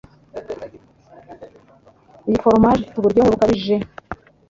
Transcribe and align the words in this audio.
Iyi 2.27 2.37
foromaje 2.43 2.81
ifite 2.81 2.97
uburyohe 2.99 3.29
bukabije. 3.33 3.75